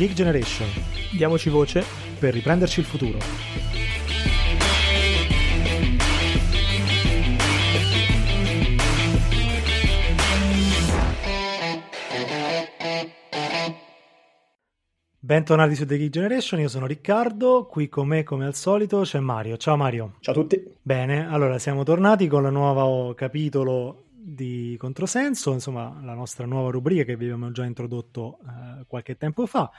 [0.00, 0.66] Geek Generation.
[1.12, 1.84] Diamoci voce
[2.18, 3.18] per riprenderci il futuro.
[15.18, 19.20] Bentornati su The Geek Generation, io sono Riccardo, qui con me come al solito c'è
[19.20, 19.58] Mario.
[19.58, 20.14] Ciao Mario.
[20.20, 20.64] Ciao a tutti.
[20.80, 27.04] Bene, allora siamo tornati con il nuovo capitolo di Controsenso, insomma la nostra nuova rubrica
[27.04, 29.70] che vi abbiamo già introdotto eh, qualche tempo fa,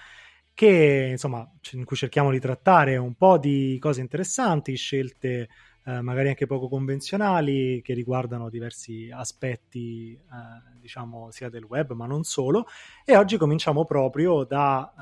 [0.54, 5.50] che insomma in cui cerchiamo di trattare un po' di cose interessanti, scelte
[5.86, 12.06] eh, magari anche poco convenzionali che riguardano diversi aspetti eh, diciamo sia del web ma
[12.06, 12.68] non solo
[13.04, 14.94] e oggi cominciamo proprio da,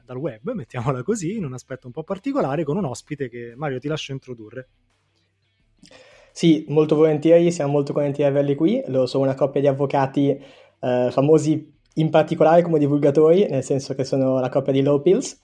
[0.00, 3.54] eh, dal web, mettiamola così, in un aspetto un po' particolare con un ospite che
[3.56, 4.68] Mario ti lascio introdurre.
[6.34, 8.82] Sì, molto volentieri, siamo molto contenti di averli qui.
[8.86, 14.04] Loro sono una coppia di avvocati eh, famosi in particolare come divulgatori, nel senso che
[14.04, 15.38] sono la coppia di Low Pills,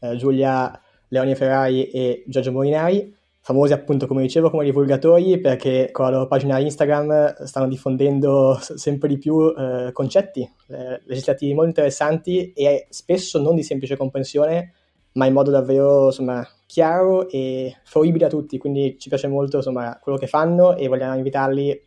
[0.00, 6.06] eh, Giulia Leoni Ferrari e Giorgio Molinari, famosi appunto come dicevo come divulgatori perché con
[6.06, 12.54] la loro pagina Instagram stanno diffondendo sempre di più eh, concetti eh, legislativi molto interessanti
[12.54, 14.72] e spesso non di semplice comprensione
[15.12, 19.98] ma in modo davvero insomma, chiaro e fruibile a tutti, quindi ci piace molto insomma,
[20.00, 21.82] quello che fanno e vogliamo invitarli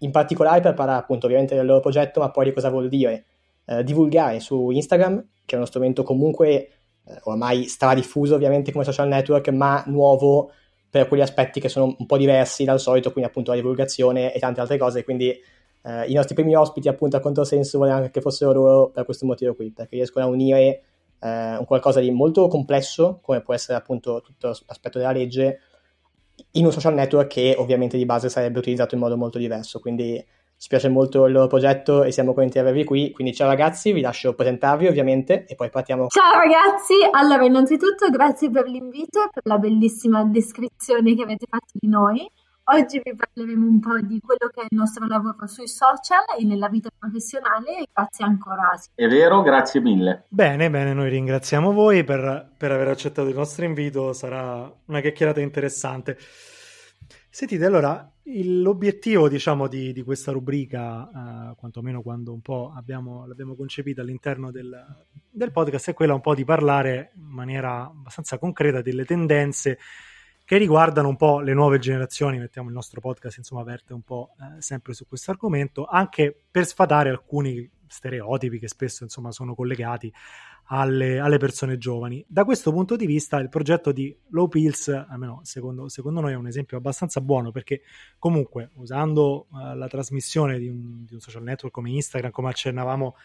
[0.00, 3.24] in particolare per parlare appunto ovviamente del loro progetto, ma poi di cosa vuol dire
[3.66, 6.48] eh, divulgare su Instagram, che è uno strumento comunque
[7.04, 10.50] eh, ormai stradiffuso ovviamente come social network, ma nuovo
[10.88, 14.38] per quegli aspetti che sono un po' diversi dal solito, quindi appunto la divulgazione e
[14.38, 18.52] tante altre cose, quindi eh, i nostri primi ospiti appunto a controsenso volevamo che fossero
[18.52, 20.82] loro per questo motivo qui, perché riescono a unire
[21.20, 25.60] eh, un qualcosa di molto complesso, come può essere appunto tutto l'aspetto della legge,
[26.52, 29.80] in un social network che ovviamente di base sarebbe utilizzato in modo molto diverso.
[29.80, 30.22] Quindi
[30.58, 33.12] ci piace molto il loro progetto e siamo contenti di avervi qui.
[33.12, 36.08] Quindi ciao ragazzi, vi lascio presentarvi ovviamente e poi partiamo.
[36.08, 41.72] Ciao ragazzi, allora innanzitutto grazie per l'invito e per la bellissima descrizione che avete fatto
[41.72, 42.30] di noi.
[42.68, 46.44] Oggi vi parleremo un po' di quello che è il nostro lavoro sui social e
[46.44, 48.72] nella vita professionale e grazie ancora.
[48.92, 50.24] È vero, grazie mille.
[50.26, 55.40] Bene, bene, noi ringraziamo voi per, per aver accettato il nostro invito, sarà una chiacchierata
[55.40, 56.18] interessante.
[57.36, 63.26] Sentite, allora, il, l'obiettivo, diciamo, di, di questa rubrica, eh, quantomeno quando un po' abbiamo,
[63.26, 64.74] l'abbiamo concepita all'interno del,
[65.30, 69.78] del podcast, è quella un po' di parlare in maniera abbastanza concreta delle tendenze
[70.46, 74.30] che riguardano un po' le nuove generazioni, mettiamo il nostro podcast insomma verte un po'
[74.40, 80.12] eh, sempre su questo argomento, anche per sfatare alcuni stereotipi che spesso insomma sono collegati
[80.68, 82.24] alle, alle, persone giovani.
[82.26, 86.36] Da questo punto di vista il progetto di Low Pills, almeno secondo, secondo noi, è
[86.36, 87.82] un esempio abbastanza buono perché
[88.18, 93.16] comunque usando uh, la trasmissione di un, di un, social network come Instagram, come accennavamo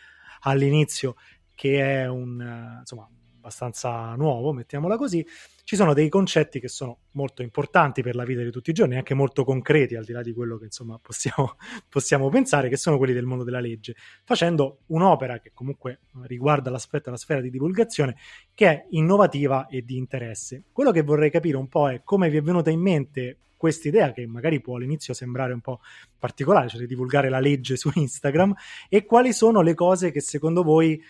[0.41, 1.15] all'inizio,
[1.55, 5.25] che è un, uh, insomma, abbastanza nuovo, mettiamola così,
[5.71, 8.97] ci sono dei concetti che sono molto importanti per la vita di tutti i giorni,
[8.97, 11.55] anche molto concreti, al di là di quello che insomma possiamo,
[11.87, 13.95] possiamo pensare, che sono quelli del mondo della legge,
[14.25, 18.17] facendo un'opera che comunque riguarda l'aspetto, la sfera di divulgazione,
[18.53, 20.63] che è innovativa e di interesse.
[20.73, 24.11] Quello che vorrei capire un po' è come vi è venuta in mente questa idea
[24.11, 25.79] che magari può all'inizio sembrare un po'
[26.19, 28.53] particolare, cioè di divulgare la legge su Instagram,
[28.89, 31.01] e quali sono le cose che secondo voi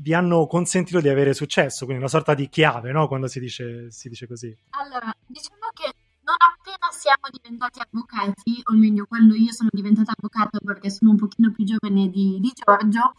[0.00, 3.08] vi hanno consentito di avere successo, quindi una sorta di chiave, no?
[3.08, 4.56] Quando si dice, si dice così.
[4.70, 5.92] Allora, diciamo che
[6.22, 11.16] non appena siamo diventati avvocati, o meglio, quando io sono diventata avvocato perché sono un
[11.16, 13.14] pochino più giovane di, di Giorgio,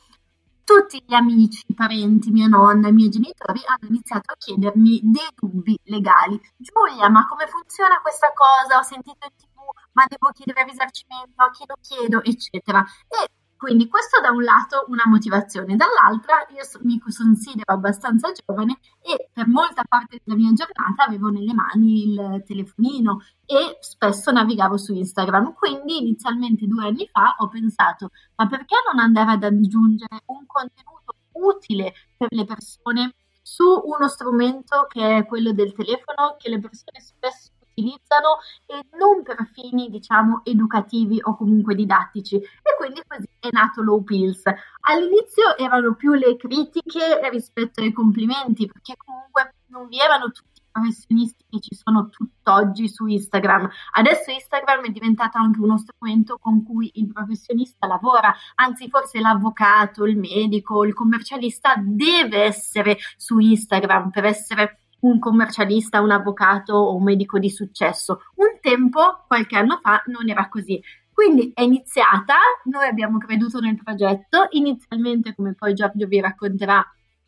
[0.64, 5.28] tutti gli amici, i parenti, mia nonna, i miei genitori hanno iniziato a chiedermi dei
[5.36, 6.40] dubbi legali.
[6.56, 8.78] Giulia, ma come funziona questa cosa?
[8.78, 9.58] Ho sentito in tv,
[9.94, 12.86] ma devo chiedere risarcimento, a chi lo chiedo, eccetera.
[13.08, 19.30] E quindi questo da un lato una motivazione, dall'altra io mi considero abbastanza giovane e
[19.34, 24.94] per molta parte della mia giornata avevo nelle mani il telefonino e spesso navigavo su
[24.94, 25.52] Instagram.
[25.56, 31.16] Quindi inizialmente due anni fa ho pensato ma perché non andare ad aggiungere un contenuto
[31.34, 37.02] utile per le persone su uno strumento che è quello del telefono che le persone
[37.02, 42.36] spesso utilizzano e non per fini, diciamo, educativi o comunque didattici.
[42.36, 44.44] E quindi così è nato Low Pills.
[44.82, 51.44] All'inizio erano più le critiche rispetto ai complimenti, perché comunque non vi erano tutti professionisti
[51.50, 53.70] che ci sono tutt'oggi su Instagram.
[53.94, 60.06] Adesso Instagram è diventato anche uno strumento con cui il professionista lavora, anzi forse l'avvocato,
[60.06, 66.96] il medico, il commercialista deve essere su Instagram per essere un commercialista, un avvocato o
[66.96, 68.22] un medico di successo.
[68.36, 70.82] Un tempo, qualche anno fa, non era così.
[71.12, 72.36] Quindi è iniziata,
[72.66, 76.86] noi abbiamo creduto nel progetto, inizialmente, come poi Giorgio vi racconterà,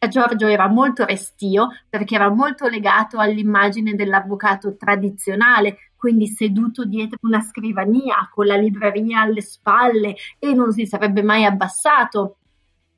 [0.08, 7.42] Giorgio era molto restio perché era molto legato all'immagine dell'avvocato tradizionale, quindi seduto dietro una
[7.42, 12.38] scrivania con la libreria alle spalle e non si sarebbe mai abbassato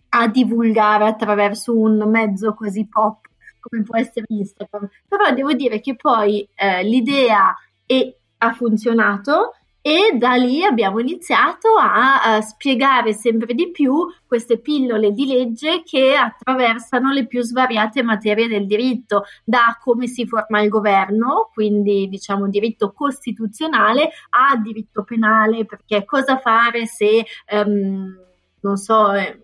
[0.09, 3.25] a divulgare attraverso un mezzo così pop
[3.67, 4.89] come può essere Instagram.
[5.07, 7.55] Però devo dire che poi eh, l'idea
[7.85, 9.53] è, ha funzionato
[9.85, 13.93] e da lì abbiamo iniziato a, a, spiegare sempre di più
[14.25, 20.25] queste pillole di legge che attraversano le più svariate materie del diritto, da come si
[20.25, 28.17] forma il governo, quindi diciamo diritto costituzionale, a diritto penale, perché cosa fare se, um,
[28.61, 29.42] non so, eh,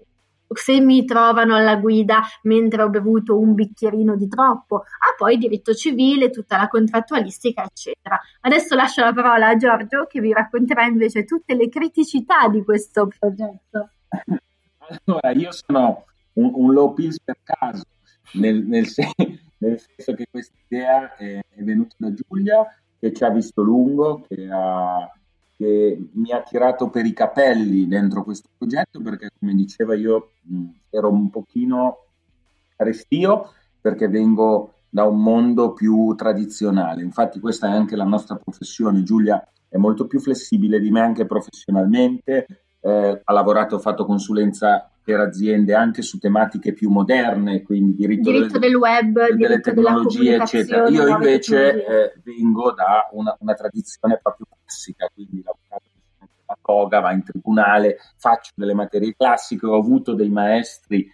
[0.54, 5.74] se mi trovano alla guida mentre ho bevuto un bicchierino di troppo, ah poi diritto
[5.74, 8.20] civile, tutta la contrattualistica, eccetera.
[8.42, 13.08] Adesso lascio la parola a Giorgio che vi racconterà invece tutte le criticità di questo
[13.18, 13.90] progetto.
[15.06, 17.84] Allora, io sono un, un low pills per caso,
[18.34, 19.12] nel, nel, sen-
[19.58, 22.66] nel senso che questa idea è, è venuta da Giulia,
[23.00, 25.10] che ci ha visto lungo, che ha
[25.60, 30.66] che mi ha tirato per i capelli dentro questo progetto perché, come diceva io, mh,
[30.90, 32.06] ero un pochino
[32.78, 33.52] restio
[33.82, 37.04] perché vengo da un mondo più tradizionale.
[37.04, 39.04] Infatti questa è anche la nostra professione.
[39.04, 42.46] Giulia è molto più flessibile di me anche professionalmente,
[42.80, 48.32] eh, ha lavorato, ha fatto consulenza per aziende anche su tematiche più moderne, quindi diritto,
[48.32, 50.88] diritto del, del web, delle diritto tecnologie, eccetera.
[50.88, 55.88] Io invece eh, vengo da una, una, tradizione proprio classica, quindi l'avvocato
[56.46, 61.08] la toga, va in tribunale, faccio delle materie classiche, ho avuto dei maestri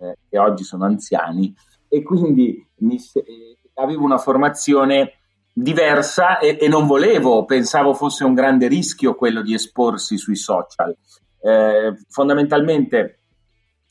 [0.00, 1.54] eh, che oggi sono anziani
[1.88, 5.14] e quindi mi, eh, avevo una formazione
[5.52, 10.96] diversa e, e, non volevo, pensavo fosse un grande rischio quello di esporsi sui social.
[11.40, 13.18] Eh, fondamentalmente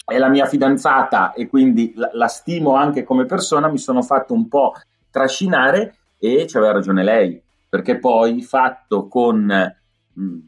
[0.06, 4.34] è la mia fidanzata e quindi la, la, stimo anche come persona, mi sono fatto
[4.34, 4.74] un po'
[5.10, 7.42] trascinare e ci aveva ragione lei,
[7.72, 10.40] perché poi fatto con mh, mm,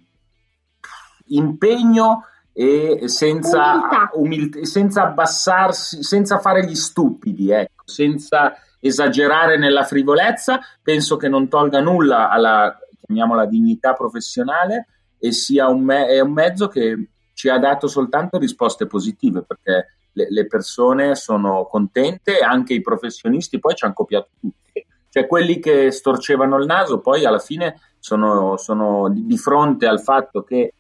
[1.28, 4.10] impegno e senza, umiltà.
[4.16, 11.48] Umil- senza abbassarsi, senza fare gli stupidi, ecco, senza esagerare nella frivolezza, penso che non
[11.48, 14.88] tolga nulla alla, chiamiamola, dignità professionale
[15.18, 20.28] e sia un, me- un mezzo che ci ha dato soltanto risposte positive perché le,
[20.30, 24.63] le persone sono contente, anche i professionisti poi ci hanno copiato tutti.
[25.14, 30.42] Cioè quelli che storcevano il naso poi alla fine sono, sono di, fronte al fatto
[30.42, 30.74] che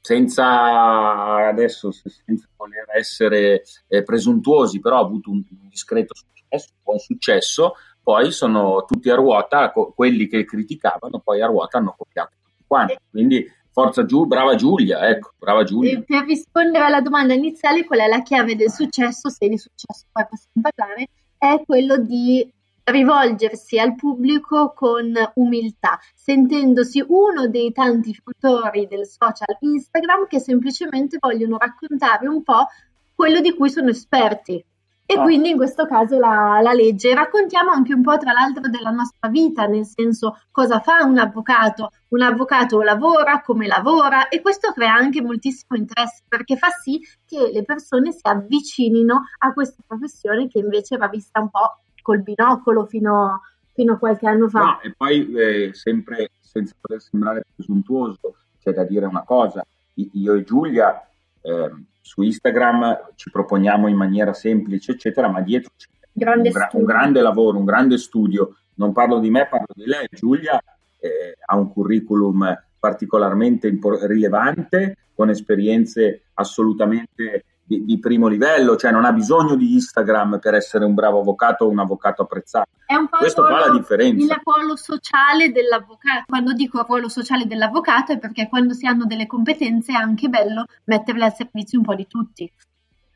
[0.00, 6.82] senza adesso senza voler essere eh, presuntuosi, però ha avuto un, un discreto successo, un
[6.84, 11.96] buon successo, poi sono tutti a ruota, co- quelli che criticavano poi a ruota hanno
[11.98, 12.96] copiato tutti quanti.
[13.10, 15.98] Quindi forza giù, brava Giulia, ecco, brava Giulia.
[15.98, 20.04] E per rispondere alla domanda iniziale, qual è la chiave del successo, se di successo
[20.12, 22.48] poi possiamo parlare, è quello di
[22.84, 31.16] rivolgersi al pubblico con umiltà, sentendosi uno dei tanti fruitori del social Instagram che semplicemente
[31.18, 32.66] vogliono raccontare un po'
[33.14, 34.64] quello di cui sono esperti.
[35.06, 35.22] E ah.
[35.22, 37.14] quindi in questo caso la, la, legge.
[37.14, 41.90] Raccontiamo anche un po', tra l'altro, della nostra vita, nel senso cosa fa un avvocato.
[42.08, 47.50] Un avvocato lavora, come lavora e questo crea anche moltissimo interesse perché fa sì che
[47.52, 52.84] le persone si avvicinino a questa professione che invece va vista un po' col binocolo
[52.84, 53.40] fino,
[53.72, 54.60] fino a qualche anno fa.
[54.60, 60.34] No, e poi eh, sempre senza voler sembrare presuntuoso, c'è da dire una cosa, io
[60.34, 61.00] e Giulia
[61.40, 61.70] eh,
[62.02, 66.84] su Instagram ci proponiamo in maniera semplice, eccetera, ma dietro c'è grande un, gra- un,
[66.84, 68.54] grande lavoro, un grande studio.
[68.74, 70.06] Non parlo di me, parlo di lei.
[70.10, 70.62] Giulia
[70.98, 78.90] eh, ha un curriculum particolarmente impor- rilevante, con esperienze assolutamente di, di, primo livello, cioè
[78.90, 82.68] non ha bisogno di Instagram per essere un bravo avvocato o un avvocato apprezzato.
[82.84, 84.34] È un po' Questo fa la differenza.
[84.34, 86.24] Il ruolo sociale dell'avvocato.
[86.26, 90.66] Quando dico ruolo sociale dell'avvocato è perché quando si hanno delle competenze è anche bello
[90.84, 92.50] metterle al servizio un po' di tutti.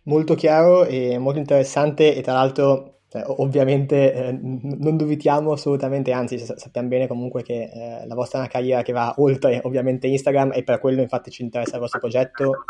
[0.04, 6.38] Molto chiaro e molto interessante e tra l'altro eh, ovviamente eh, non dubitiamo assolutamente, anzi
[6.38, 10.52] sappiamo bene comunque che eh, la vostra è una carriera che va oltre ovviamente Instagram
[10.54, 12.64] e per quello infatti ci interessa il vostro progetto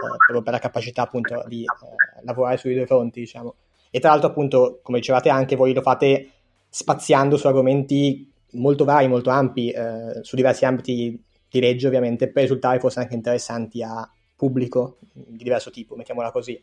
[0.00, 3.54] proprio per la capacità appunto di eh, lavorare sui due fronti, diciamo.
[3.90, 6.30] E tra l'altro appunto, come dicevate anche, voi lo fate
[6.68, 12.42] spaziando su argomenti molto vari, molto ampi, eh, su diversi ambiti di legge ovviamente, per
[12.42, 16.60] risultare forse anche interessanti a pubblico di diverso tipo, mettiamola così.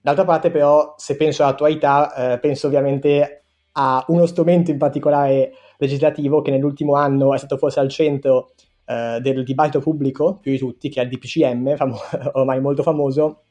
[0.00, 3.42] D'altra parte però, se penso all'attualità, eh, penso ovviamente
[3.72, 8.52] a uno strumento in particolare legislativo che nell'ultimo anno è stato forse al centro
[8.88, 11.98] eh, del dibattito pubblico, più di tutti, che è il DPCM, famo-
[12.32, 13.42] ormai molto famoso,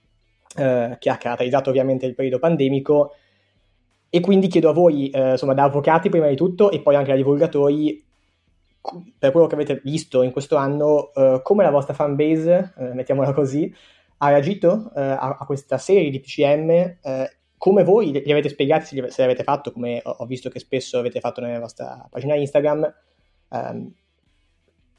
[0.56, 3.13] eh, che ha caratterizzato ovviamente il periodo pandemico.
[4.10, 7.12] E quindi chiedo a voi, eh, insomma, da avvocati prima di tutto e poi anche
[7.12, 8.03] da divulgatori,
[9.20, 13.34] per quello che avete visto in questo anno, eh, come la vostra fanbase, eh, mettiamola
[13.34, 13.72] così,
[14.20, 19.00] ha reagito a, a, questa serie di PCM, eh, come voi li avete spiegati, se
[19.00, 22.34] li, se li avete fatto, come ho, visto che spesso avete fatto nella vostra pagina
[22.36, 22.91] Instagram,
[23.51, 23.94] ehm,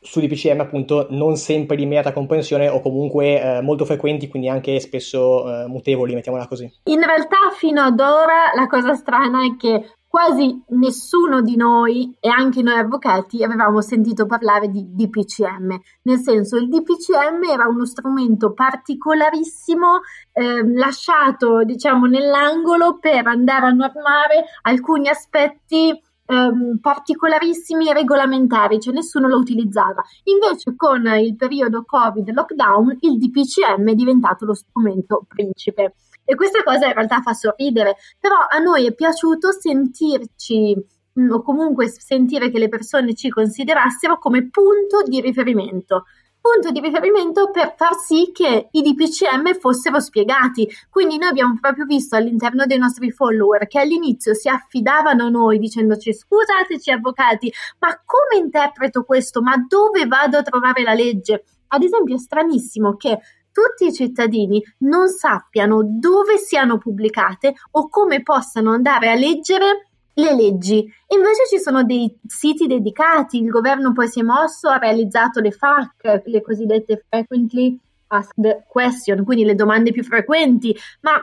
[0.00, 4.78] su DPCM appunto non sempre di immediata comprensione o comunque eh, molto frequenti, quindi anche
[4.80, 6.70] spesso eh, mutevoli, mettiamola così.
[6.84, 12.30] In realtà fino ad ora la cosa strana è che quasi nessuno di noi e
[12.30, 18.54] anche noi avvocati avevamo sentito parlare di DPCM, nel senso il DPCM era uno strumento
[18.54, 20.00] particolarissimo
[20.32, 28.92] eh, lasciato diciamo nell'angolo per andare a normare alcuni aspetti ehm, particolarissimi e regolamentari, cioè
[28.92, 30.02] nessuno lo utilizzava.
[30.24, 35.94] Invece con il periodo Covid lockdown il DPCM è diventato lo strumento principe.
[36.24, 40.76] E questa cosa in realtà fa sorridere, però a noi è piaciuto sentirci
[41.18, 46.04] mm, o comunque sentire che le persone ci considerassero come punto di riferimento
[46.40, 50.68] punto di riferimento per far sì che i DPCM fossero spiegati.
[50.90, 55.58] Quindi noi abbiamo proprio visto all'interno dei nostri follower che all'inizio si affidavano a noi
[55.58, 59.42] dicendoci scusateci avvocati, ma come interpreto questo?
[59.42, 61.44] Ma dove vado a trovare la legge?
[61.68, 63.18] Ad esempio è stranissimo che
[63.52, 69.87] tutti i cittadini non sappiano dove siano pubblicate o come possano andare a leggere
[70.18, 70.86] le leggi.
[71.08, 75.50] Invece ci sono dei siti dedicati, il governo poi si è mosso, ha realizzato le
[75.50, 81.20] FAQ, le cosiddette frequently asked question, quindi le domande più frequenti, ma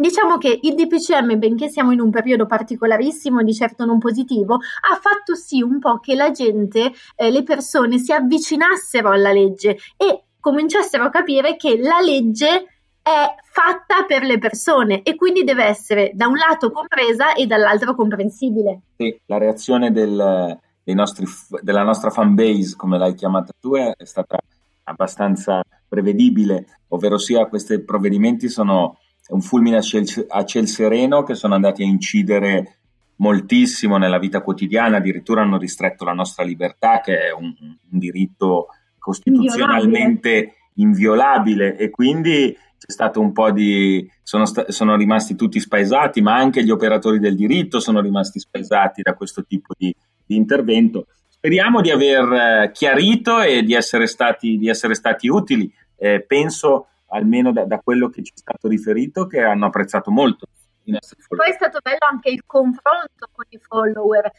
[0.00, 4.98] Diciamo che il DPCM, benché siamo in un periodo particolarissimo, di certo non positivo, ha
[4.98, 10.24] fatto sì un po' che la gente, eh, le persone si avvicinassero alla legge e
[10.40, 16.12] cominciassero a capire che la legge è fatta per le persone e quindi deve essere
[16.14, 18.80] da un lato compresa e dall'altro comprensibile.
[18.96, 21.26] Sì, la reazione del, nostri,
[21.62, 24.38] della nostra fan base, come l'hai chiamata tu, è, stata
[24.84, 31.34] abbastanza prevedibile, ovvero sia questi provvedimenti sono un fulmine a ciel, a ciel sereno che
[31.34, 32.78] sono andati a incidere
[33.16, 38.68] moltissimo nella vita quotidiana, addirittura hanno ristretto la nostra libertà, che è un, un diritto
[38.98, 42.56] costituzionalmente inviolabile, inviolabile e quindi
[42.90, 44.08] stato un po' di...
[44.22, 44.70] Sono, sta...
[44.70, 49.44] sono, rimasti tutti spaesati, ma anche gli operatori del diritto sono rimasti spaesati da questo
[49.44, 49.94] tipo di,
[50.26, 51.06] di intervento.
[51.28, 55.72] Speriamo di aver eh, chiarito e di essere stati, di essere stati utili.
[55.96, 60.46] Eh, penso, almeno da, da, quello che ci è stato riferito, che hanno apprezzato molto.
[60.84, 64.30] Poi è stato bello anche il confronto con i follower,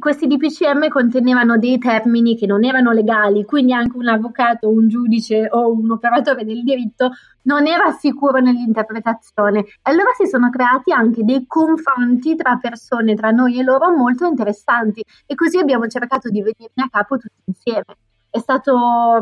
[0.00, 5.46] questi DPCM contenevano dei termini che non erano legali, quindi anche un avvocato, un giudice
[5.48, 9.64] o un operatore del diritto non era sicuro nell'interpretazione.
[9.82, 15.04] Allora si sono creati anche dei confronti tra persone, tra noi e loro, molto interessanti
[15.24, 17.96] e così abbiamo cercato di venirne a capo tutti insieme.
[18.28, 19.20] È stato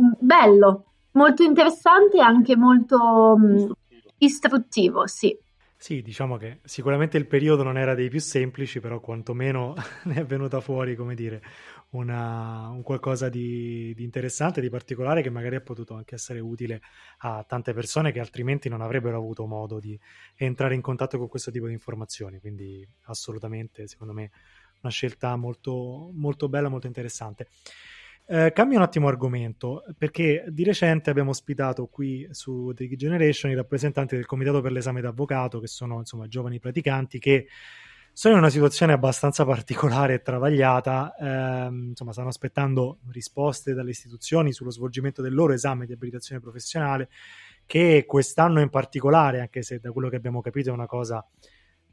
[0.00, 3.70] mm, bello, molto interessante e anche molto mm,
[4.18, 5.36] istruttivo, sì.
[5.82, 9.74] Sì, diciamo che sicuramente il periodo non era dei più semplici, però quantomeno
[10.06, 11.42] ne è venuta fuori, come dire,
[11.90, 16.82] una, un qualcosa di, di, interessante, di particolare che magari ha potuto anche essere utile
[17.18, 19.98] a tante persone che altrimenti non avrebbero avuto modo di
[20.36, 22.38] entrare in contatto con questo tipo di informazioni.
[22.38, 24.30] Quindi assolutamente, secondo me,
[24.82, 27.48] una scelta molto, molto bella, molto interessante.
[28.24, 33.54] Eh, cambio un attimo argomento perché di recente abbiamo ospitato qui su The Generation i
[33.54, 37.48] rappresentanti del comitato per l'esame d'avvocato, che sono insomma giovani praticanti che
[38.14, 41.14] sono in una situazione abbastanza particolare e travagliata.
[41.16, 47.08] Eh, insomma, stanno aspettando risposte dalle istituzioni sullo svolgimento del loro esame di abilitazione professionale,
[47.66, 51.26] che quest'anno in particolare, anche se da quello che abbiamo capito è una cosa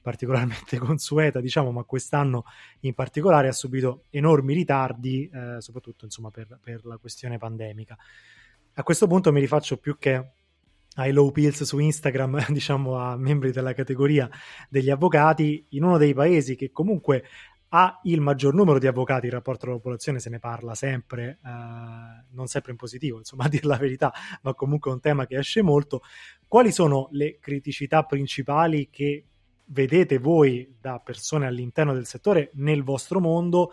[0.02, 2.46] particolarmente consueta, diciamo, ma quest'anno
[2.82, 7.98] in particolare ha subito enormi ritardi, eh, soprattutto insomma, per, per, la questione pandemica.
[8.74, 10.32] A questo punto mi rifaccio più che
[10.96, 14.30] ai low pills su Instagram, diciamo a membri della categoria
[14.70, 17.24] degli avvocati, in uno dei paesi che comunque
[17.72, 22.26] ha il maggior numero di avvocati in rapporto alla popolazione, se ne parla sempre, eh,
[22.32, 25.38] non sempre in positivo, insomma, a dire la verità, ma comunque è un tema che
[25.38, 26.02] esce molto.
[26.48, 29.26] Quali sono le criticità principali che
[29.70, 33.72] vedete voi da persone all'interno del settore nel vostro mondo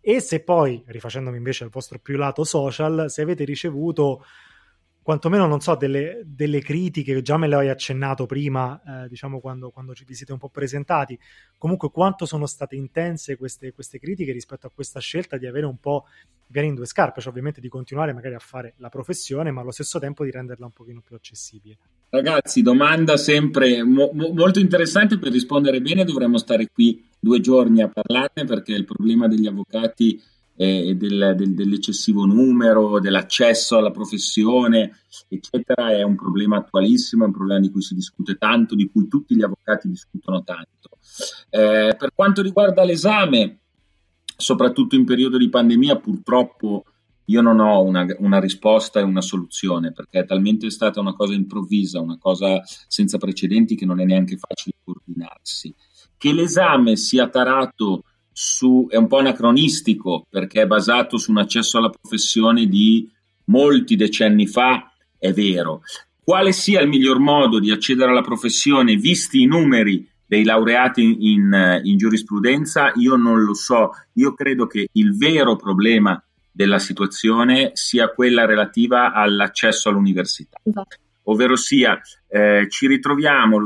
[0.00, 4.24] e se poi, rifacendomi invece al vostro più lato social, se avete ricevuto
[5.02, 9.70] quantomeno, non so, delle, delle critiche, già me le hai accennato prima, eh, diciamo quando,
[9.70, 11.18] quando, vi siete un po' presentati,
[11.58, 15.78] comunque quanto sono state intense queste, queste critiche rispetto a questa scelta di avere un
[15.78, 16.06] po'
[16.50, 19.70] piani in due scarpe, cioè ovviamente di continuare magari a fare la professione, ma allo
[19.70, 21.78] stesso tempo di renderla un pochino più accessibile.
[22.08, 27.88] Ragazzi, domanda sempre mo- molto interessante per rispondere bene, dovremmo stare qui due giorni a
[27.88, 30.20] parlarne perché il problema degli avvocati
[30.58, 37.34] e del, del, dell'eccessivo numero, dell'accesso alla professione, eccetera, è un problema attualissimo, è un
[37.34, 40.98] problema di cui si discute tanto, di cui tutti gli avvocati discutono tanto.
[41.50, 43.58] Eh, per quanto riguarda l'esame,
[44.34, 46.84] soprattutto in periodo di pandemia, purtroppo
[47.26, 51.34] io non ho una, una, risposta e una soluzione perché è talmente stata una cosa
[51.34, 55.74] improvvisa, una cosa senza precedenti che non è neanche facile coordinarsi.
[56.16, 61.78] Che l'esame sia tarato su, è un po' anacronistico perché è basato su un accesso
[61.78, 63.10] alla professione di
[63.46, 65.82] molti decenni fa, è vero.
[66.22, 71.16] Quale sia il miglior modo di accedere alla professione, visti i numeri dei laureati in,
[71.20, 73.90] in, in giurisprudenza, io non lo so.
[74.14, 76.20] Io credo che il vero problema
[76.56, 80.58] della situazione sia quella relativa all'accesso all'università.
[80.62, 80.96] Esatto.
[81.24, 83.58] Ovvero sia, eh, ci ritroviamo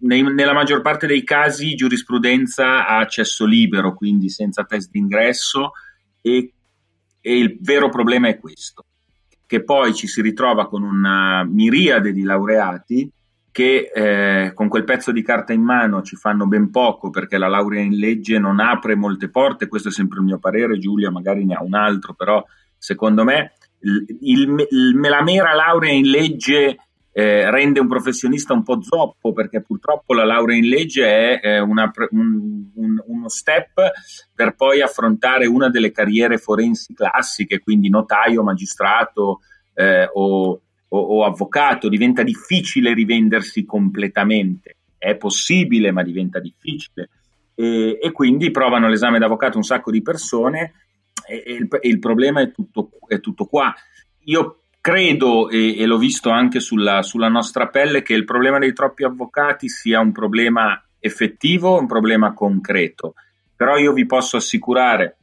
[0.00, 5.72] nei, nella maggior parte dei casi giurisprudenza a accesso libero, quindi senza test d'ingresso
[6.20, 6.52] e,
[7.18, 8.84] e il vero problema è questo,
[9.46, 13.10] che poi ci si ritrova con una miriade di laureati
[13.54, 17.46] che eh, con quel pezzo di carta in mano ci fanno ben poco perché la
[17.46, 21.44] laurea in legge non apre molte porte, questo è sempre il mio parere, Giulia magari
[21.44, 22.44] ne ha un altro, però
[22.76, 26.78] secondo me il, il, il, la mera laurea in legge
[27.12, 31.60] eh, rende un professionista un po' zoppo perché purtroppo la laurea in legge è eh,
[31.60, 33.80] una, un, un, uno step
[34.34, 39.42] per poi affrontare una delle carriere forensi classiche, quindi notaio, magistrato
[39.74, 40.60] eh, o,
[40.94, 44.76] o, o avvocato, diventa difficile rivendersi completamente.
[44.96, 47.10] È possibile, ma diventa difficile.
[47.54, 50.74] E, e, quindi provano l'esame d'avvocato un sacco di persone
[51.26, 53.74] e, e, il, e il, problema è tutto, è tutto qua.
[54.24, 59.04] Io credo, e, l'ho visto anche sulla, sulla, nostra pelle, che il problema dei troppi
[59.04, 63.14] avvocati sia un problema effettivo, un problema concreto.
[63.56, 65.16] Però io vi posso assicurare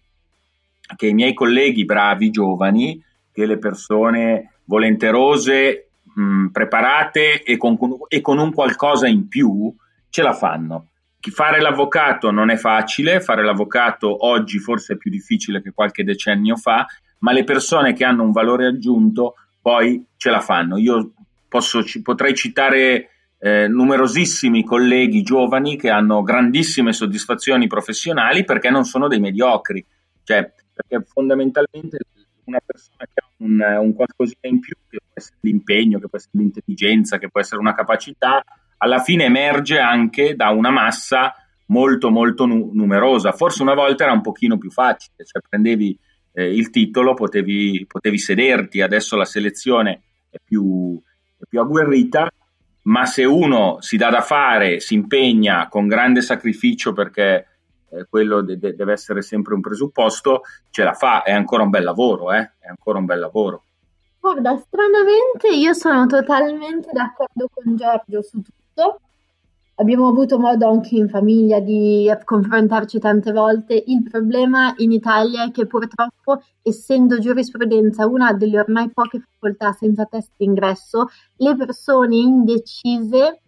[0.95, 8.21] che i miei colleghi bravi, giovani, che le persone volenterose, mh, preparate e con, e
[8.21, 9.73] con un qualcosa in più,
[10.09, 10.87] ce la fanno.
[11.19, 16.55] Fare l'avvocato non è facile, fare l'avvocato oggi forse è più difficile che qualche decennio
[16.55, 16.85] fa,
[17.19, 20.77] ma le persone che hanno un valore aggiunto poi ce la fanno.
[20.77, 21.11] Io
[21.49, 29.07] posso, potrei citare eh, numerosissimi colleghi giovani che hanno grandissime soddisfazioni professionali perché non sono
[29.07, 29.85] dei mediocri,
[30.23, 31.97] cioè perché fondamentalmente
[32.45, 36.37] una persona che un, un qualcosina in più, che può essere l'impegno, che può essere
[36.37, 38.43] l'intelligenza, che può essere una capacità,
[38.77, 41.35] alla fine emerge anche da una massa
[41.67, 43.31] molto molto nu- numerosa.
[43.31, 45.97] Forse una volta era un pochino più facile, cioè prendevi
[46.33, 51.01] eh, il titolo potevi, potevi, sederti, adesso la selezione è più,
[51.37, 52.29] è più agguerrita,
[52.83, 57.47] ma se uno si dà da fare, si impegna con grande sacrificio perché
[57.91, 61.69] eh, quello de- de- deve essere sempre un presupposto, ce la fa, è ancora un
[61.69, 62.51] bel lavoro, eh?
[62.59, 63.63] è ancora un bel lavoro.
[64.19, 68.99] Guarda, stranamente io sono totalmente d'accordo con Giorgio su tutto,
[69.81, 73.83] Abbiamo avuto modo anche in famiglia di confrontarci tante volte.
[73.87, 80.05] Il problema in Italia è che purtroppo, essendo giurisprudenza una delle ormai poche facoltà senza
[80.05, 83.41] test d'ingresso, le persone indecise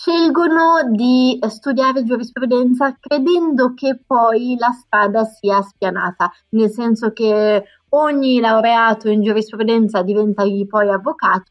[0.00, 8.40] scelgono di studiare giurisprudenza credendo che poi la strada sia spianata, nel senso che ogni
[8.40, 11.50] laureato in giurisprudenza diventa poi avvocato.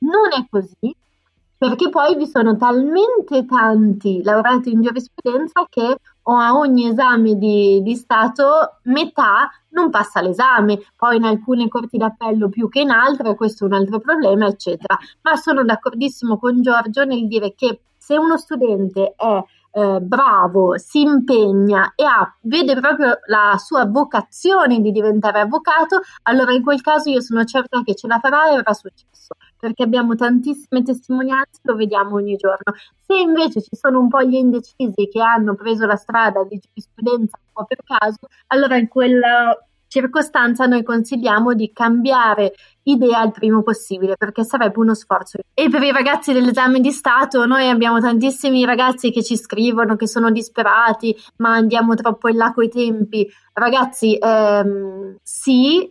[0.00, 0.94] Non è così
[1.58, 7.94] perché poi vi sono talmente tanti laureati in giurisprudenza che a ogni esame di, di,
[7.96, 13.64] Stato metà non passa l'esame, poi in alcune corti d'appello più che in altre, questo
[13.64, 14.96] è un altro problema, eccetera.
[15.22, 19.42] Ma sono d'accordissimo con Giorgio nel dire che se uno studente è
[19.72, 26.52] eh, bravo, si impegna e ha, vede proprio la sua vocazione di diventare avvocato, allora
[26.52, 30.14] in quel caso io sono certa che ce la farà e avrà successo perché abbiamo
[30.14, 32.74] tantissime testimonianze, lo vediamo ogni giorno.
[33.06, 37.38] Se invece ci sono un po' gli indecisi che hanno preso la strada di giurisprudenza
[37.38, 39.56] un po' per caso, allora in quella
[39.88, 42.52] circostanza noi consigliamo di cambiare
[42.84, 45.38] idea il primo possibile perché sarebbe uno sforzo.
[45.52, 50.06] E per i ragazzi dell'esame di Stato, noi abbiamo tantissimi ragazzi che ci scrivono che
[50.06, 53.28] sono disperati, ma andiamo troppo in là coi tempi.
[53.52, 55.90] Ragazzi, ehm, sì,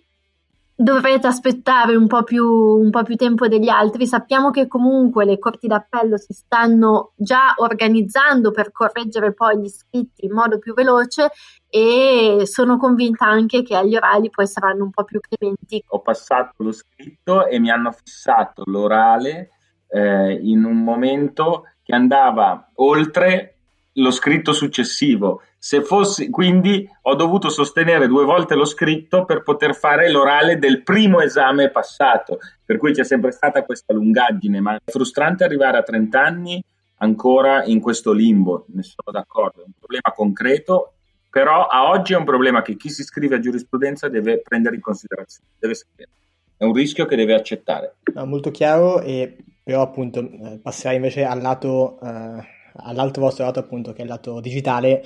[0.79, 4.05] dovrete aspettare un po, più, un po' più tempo degli altri.
[4.05, 10.25] Sappiamo che comunque le corti d'appello si stanno già organizzando per correggere poi gli iscritti
[10.25, 11.31] in modo più veloce
[11.67, 15.83] e sono convinta anche che agli orali poi saranno un po' più clementi.
[15.87, 19.49] Ho passato lo scritto e mi hanno fissato l'orale
[19.89, 23.55] eh, in un momento che andava oltre
[23.93, 25.41] lo scritto successivo.
[25.59, 30.83] Se fossi, quindi ho dovuto sostenere due volte lo scritto per poter fare l'orale del
[30.83, 35.83] primo esame passato, per cui c'è sempre stata questa lungaggine, ma è frustrante arrivare a
[35.83, 36.63] 30 anni
[36.99, 40.93] ancora in questo limbo, ne sono d'accordo, è un problema concreto,
[41.29, 44.81] però a oggi è un problema che chi si iscrive a giurisprudenza deve prendere in
[44.81, 46.09] considerazione, deve sapere.
[46.55, 47.97] È un rischio che deve accettare.
[48.13, 51.99] No, molto chiaro, e però appunto eh, passerei invece al lato...
[52.01, 55.03] Eh all'altro vostro lato appunto che è il lato digitale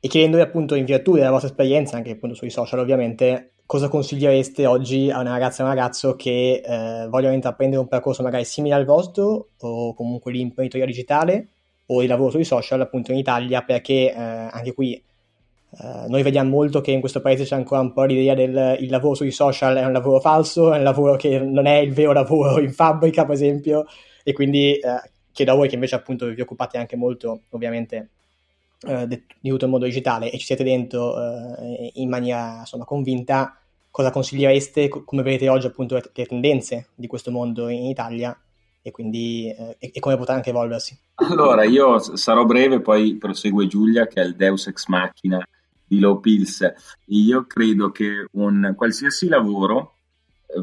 [0.00, 4.64] e chiedendovi appunto in virtù della vostra esperienza anche appunto sui social ovviamente cosa consigliereste
[4.64, 8.44] oggi a una ragazza e a un ragazzo che eh, vogliono intraprendere un percorso magari
[8.44, 11.48] simile al vostro o comunque l'imprenditoria digitale
[11.86, 13.62] o il lavoro sui social appunto in Italia?
[13.62, 17.92] Perché eh, anche qui eh, noi vediamo molto che in questo paese c'è ancora un
[17.92, 21.38] po' l'idea del il lavoro sui social è un lavoro falso, è un lavoro che
[21.38, 23.84] non è il vero lavoro in fabbrica per esempio.
[24.22, 28.08] E quindi eh, chiedo a voi che invece appunto vi occupate anche molto ovviamente
[28.86, 33.58] eh, di tutto il mondo digitale e ci siete dentro eh, in maniera insomma convinta,
[33.90, 38.38] cosa consigliereste, come vedete oggi appunto le, tendenze di questo mondo in Italia
[38.82, 40.96] e quindi eh, e, come potrà anche evolversi?
[41.16, 45.44] Allora, io sarò breve, poi prosegue Giulia che è il Deus Ex Machina
[45.84, 46.72] di Low Pills.
[47.06, 49.94] Io credo che un qualsiasi lavoro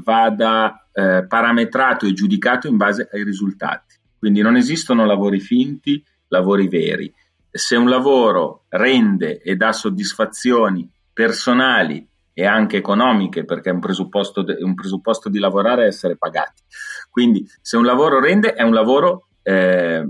[0.03, 3.95] vada eh, parametrato e giudicato in base ai risultati.
[4.17, 7.13] Quindi non esistono lavori finti, lavori veri.
[7.57, 14.41] Se un lavoro rende e dà soddisfazioni personali e anche economiche, perché è un presupposto,
[14.41, 16.61] de- un presupposto di lavorare è essere pagati.
[17.09, 20.05] Quindi se un lavoro rende è un lavoro, eh,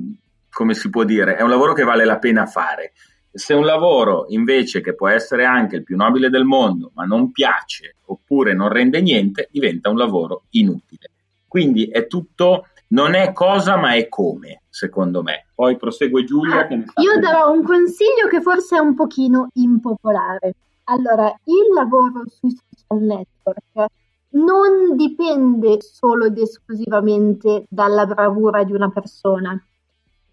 [0.50, 2.94] come si può dire, è un lavoro che vale la pena fare.
[3.32, 7.32] Se un lavoro invece che può essere anche il più nobile del mondo, ma non
[7.32, 11.12] piace oppure non rende niente, diventa un lavoro inutile.
[11.48, 15.48] Quindi è tutto non è cosa ma è come, secondo me.
[15.56, 16.68] Poi prosegue Giulia.
[16.68, 20.56] Ah, io darò un consiglio che forse è un pochino impopolare.
[20.86, 23.92] Allora, il lavoro sui social network
[24.36, 29.60] non dipende solo ed esclusivamente dalla bravura di una persona.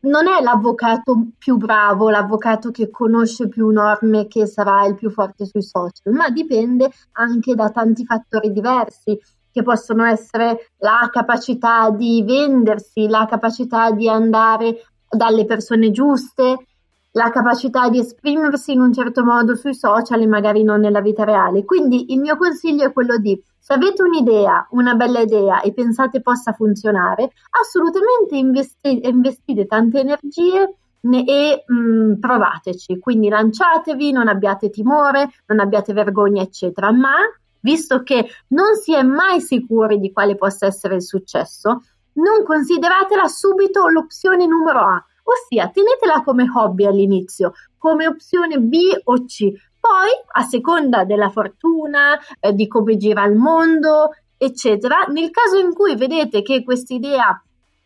[0.01, 5.47] Non è l'avvocato più bravo, l'avvocato che conosce più norme che sarà il più forte
[5.47, 9.19] sui social, ma dipende anche da tanti fattori diversi
[9.53, 16.67] che possono essere la capacità di vendersi, la capacità di andare dalle persone giuste,
[17.13, 21.25] la capacità di esprimersi in un certo modo sui social e magari non nella vita
[21.25, 21.65] reale.
[21.65, 26.21] Quindi il mio consiglio è quello di se avete un'idea, una bella idea e pensate
[26.21, 32.99] possa funzionare, assolutamente investi- investite tante energie e mh, mm, provateci.
[32.99, 37.15] Quindi lanciatevi, non abbiate timore, non abbiate vergogna, eccetera, ma
[37.63, 41.83] visto che non si è mai sicuri di quale possa essere il successo,
[42.15, 49.25] non consideratela subito l'opzione numero A, ossia tenetela come hobby all'inizio, come opzione B o
[49.25, 49.51] C.
[49.81, 55.73] Poi, a seconda della fortuna, eh, di come gira il mondo, eccetera, nel caso in
[55.73, 57.43] cui vedete che questa idea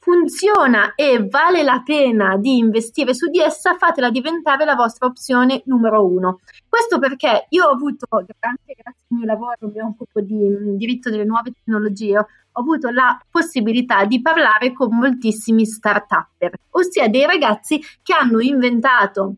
[0.07, 5.63] funziona e vale la pena di investire su di essa, fatela diventare la vostra opzione
[5.65, 6.39] numero uno.
[6.77, 11.25] Questo perché io ho avuto, anche grazie al mio lavoro, mi occupo di diritto delle
[11.25, 18.13] nuove tecnologie, ho avuto la possibilità di parlare con moltissimi start-upper, ossia dei ragazzi che
[18.13, 19.37] hanno inventato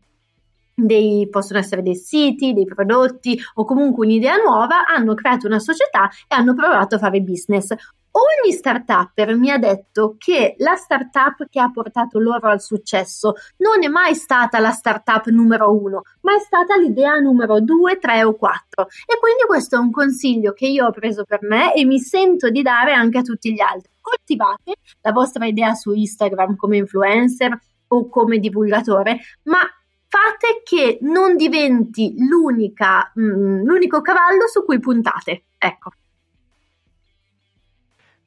[0.75, 6.09] dei, possono essere dei siti, dei prodotti o comunque un'idea nuova, hanno creato una società
[6.27, 7.73] e hanno provato a fare business
[8.19, 13.83] ogni startup mi ha detto che la startup che ha portato loro al successo non
[13.83, 18.35] è mai stata la startup numero uno, ma è stata l'idea numero due, tre o
[18.35, 18.87] quattro.
[19.05, 22.49] E quindi questo è un consiglio che io ho preso per me e mi sento
[22.49, 23.91] di dare anche a tutti gli altri.
[24.01, 29.59] Coltivate la vostra idea su Instagram come influencer o come divulgatore, ma
[30.07, 35.43] fate che non diventi l'unica, mm, l'unico cavallo su cui puntate.
[35.57, 35.91] Ecco.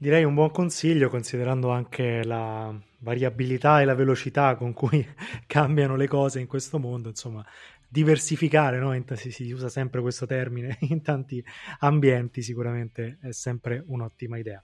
[0.02, 5.06] Direi un buon consiglio considerando anche la variabilità e la velocità con cui
[5.46, 7.46] cambiano le cose in questo mondo, insomma,
[7.86, 9.00] diversificare, no?
[9.14, 11.40] si, si, usa sempre questo termine in tanti
[11.78, 14.60] ambienti, sicuramente è sempre un'ottima idea.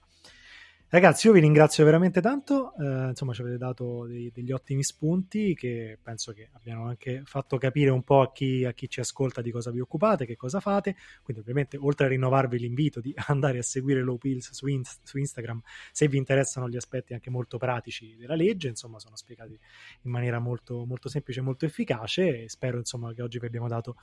[0.91, 5.53] Ragazzi, io vi ringrazio veramente tanto, eh, insomma ci avete dato dei, degli ottimi spunti
[5.53, 9.43] che penso che abbiano anche fatto capire un po' a chi, a chi, ci ascolta
[9.43, 13.59] di cosa vi occupate, che cosa fate, quindi ovviamente oltre a rinnovarvi l'invito di andare
[13.59, 17.59] a seguire Low Pills su, in, su Instagram se vi interessano gli aspetti anche molto
[17.59, 19.59] pratici della legge, insomma sono spiegati
[20.01, 23.67] in maniera molto, molto semplice e molto efficace e spero insomma che oggi vi abbiamo
[23.67, 23.97] dato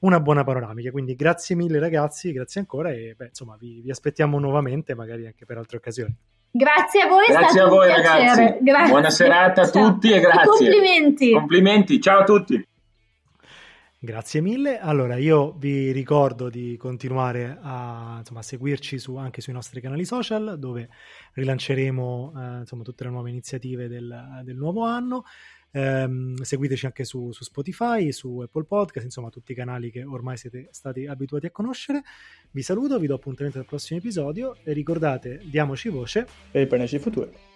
[0.00, 4.38] una buona panoramica, quindi grazie mille ragazzi, grazie ancora e beh, insomma vi, vi aspettiamo
[4.38, 6.29] nuovamente magari anche per altre occasioni.
[6.52, 8.56] Grazie a voi, grazie a voi ragazzi.
[8.60, 8.88] Grazie.
[8.88, 10.44] Buona serata a tutti e grazie.
[10.44, 11.32] complimenti.
[11.32, 12.68] Complimenti, ciao a tutti.
[14.02, 14.80] Grazie mille.
[14.80, 20.04] Allora, io vi ricordo di continuare a, insomma, a seguirci su, anche sui nostri canali
[20.04, 20.88] social, dove
[21.34, 25.24] rilanceremo eh, insomma, tutte le nuove iniziative del, del nuovo anno.
[25.70, 30.36] Eh, seguiteci anche su, su, Spotify, su Apple Podcast, insomma, tutti i canali che ormai
[30.36, 32.02] siete stati abituati a conoscere.
[32.50, 37.49] Vi saluto, vi do appuntamento al prossimo episodio e ricordate, diamoci voce per il Futuro.